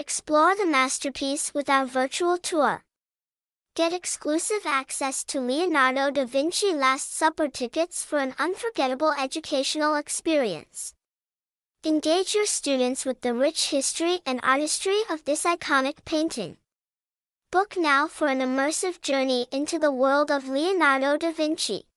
[0.00, 2.84] Explore the masterpiece with our virtual tour.
[3.76, 10.94] Get exclusive access to Leonardo da Vinci Last Supper tickets for an unforgettable educational experience.
[11.84, 16.56] Engage your students with the rich history and artistry of this iconic painting.
[17.50, 21.89] Book now for an immersive journey into the world of Leonardo da Vinci.